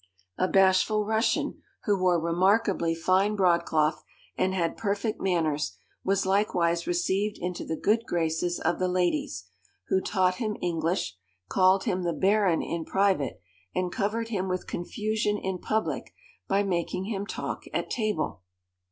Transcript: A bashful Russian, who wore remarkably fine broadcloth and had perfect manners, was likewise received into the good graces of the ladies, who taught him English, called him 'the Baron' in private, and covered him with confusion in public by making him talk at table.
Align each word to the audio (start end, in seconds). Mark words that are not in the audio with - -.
A 0.39 0.47
bashful 0.47 1.05
Russian, 1.05 1.61
who 1.83 1.95
wore 1.95 2.19
remarkably 2.19 2.95
fine 2.95 3.35
broadcloth 3.35 4.03
and 4.35 4.51
had 4.55 4.75
perfect 4.75 5.21
manners, 5.21 5.77
was 6.03 6.25
likewise 6.25 6.87
received 6.87 7.37
into 7.37 7.63
the 7.63 7.75
good 7.75 8.07
graces 8.07 8.59
of 8.59 8.79
the 8.79 8.87
ladies, 8.87 9.43
who 9.89 10.01
taught 10.01 10.37
him 10.37 10.57
English, 10.59 11.19
called 11.49 11.83
him 11.83 12.01
'the 12.01 12.13
Baron' 12.13 12.63
in 12.63 12.83
private, 12.83 13.43
and 13.75 13.91
covered 13.91 14.29
him 14.29 14.47
with 14.49 14.65
confusion 14.65 15.37
in 15.37 15.59
public 15.59 16.15
by 16.47 16.63
making 16.63 17.05
him 17.05 17.27
talk 17.27 17.65
at 17.71 17.91
table. 17.91 18.41